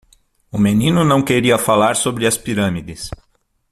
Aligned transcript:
O 0.51 0.57
menino 0.57 1.05
não 1.05 1.21
queria 1.23 1.59
falar 1.59 1.95
sobre 1.95 2.25
as 2.25 2.35
pirâmides. 2.35 3.11